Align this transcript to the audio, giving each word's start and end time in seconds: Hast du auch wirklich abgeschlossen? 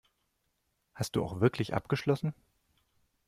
Hast 0.95 1.15
du 1.15 1.23
auch 1.23 1.41
wirklich 1.41 1.75
abgeschlossen? 1.75 2.33